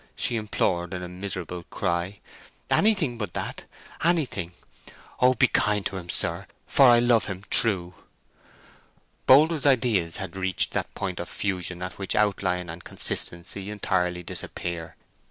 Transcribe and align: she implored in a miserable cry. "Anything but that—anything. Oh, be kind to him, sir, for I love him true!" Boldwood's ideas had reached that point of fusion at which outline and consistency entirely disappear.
she 0.15 0.35
implored 0.35 0.95
in 0.95 1.03
a 1.03 1.07
miserable 1.07 1.61
cry. 1.65 2.17
"Anything 2.71 3.19
but 3.19 3.35
that—anything. 3.35 4.53
Oh, 5.19 5.35
be 5.35 5.47
kind 5.47 5.85
to 5.85 5.97
him, 5.97 6.09
sir, 6.09 6.47
for 6.65 6.87
I 6.89 6.97
love 6.97 7.25
him 7.25 7.43
true!" 7.51 7.93
Boldwood's 9.27 9.67
ideas 9.67 10.17
had 10.17 10.35
reached 10.35 10.71
that 10.73 10.91
point 10.95 11.19
of 11.19 11.29
fusion 11.29 11.83
at 11.83 11.99
which 11.99 12.15
outline 12.15 12.67
and 12.67 12.83
consistency 12.83 13.69
entirely 13.69 14.23
disappear. 14.23 14.95